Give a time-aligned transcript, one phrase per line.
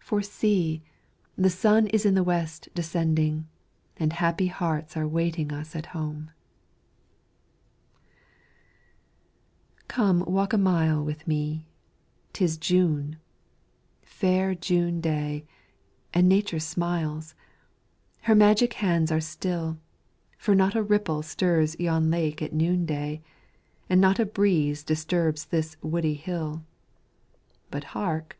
[0.00, 0.82] For see!
[1.36, 3.46] the sun is in the West decending,
[3.98, 6.32] And happy hearts are waiting us at home.
[9.78, 11.68] JUNE Come walk a mile with me
[12.32, 13.18] 'Tis June,
[14.02, 15.46] fair June day,
[16.12, 17.36] And Nature smiles
[18.22, 19.78] her magic hands are still,
[20.36, 23.22] For not a ripple stirs yon lake at noon day,
[23.88, 26.64] And not a breeze disturbs this woody hill;
[27.70, 28.36] But hark!